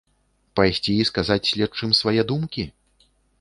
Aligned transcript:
Пайсці 0.59 0.95
і 1.03 1.05
сказаць 1.09 1.39
следчым 1.51 1.93
свае 2.01 2.21
думкі? 2.33 2.67